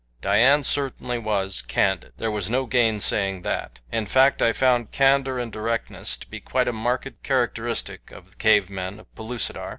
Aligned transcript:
Dian 0.19 0.63
certainly 0.63 1.19
was 1.19 1.61
candid. 1.61 2.13
There 2.17 2.31
was 2.31 2.49
no 2.49 2.65
gainsaying 2.65 3.43
that. 3.43 3.81
In 3.91 4.07
fact 4.07 4.41
I 4.41 4.51
found 4.51 4.89
candor 4.89 5.37
and 5.37 5.51
directness 5.51 6.17
to 6.17 6.27
be 6.27 6.39
quite 6.39 6.67
a 6.67 6.73
marked 6.73 7.21
characteristic 7.21 8.09
of 8.09 8.31
the 8.31 8.35
cave 8.37 8.67
men 8.67 8.99
of 9.01 9.13
Pellucidar. 9.15 9.69